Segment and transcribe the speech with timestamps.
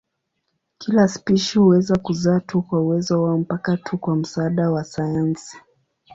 [0.77, 5.57] Kila spishi huweza kuzaa tu kwa uwezo wao mpaka tu kwa msaada wa sayansi.